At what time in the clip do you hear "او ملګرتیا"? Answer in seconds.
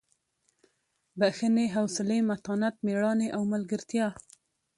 3.35-4.07